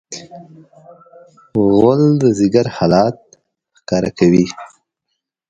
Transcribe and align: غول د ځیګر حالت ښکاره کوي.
غول 1.75 2.01
د 2.21 2.23
ځیګر 2.39 2.65
حالت 2.75 3.17
ښکاره 3.77 4.11
کوي. 4.19 4.45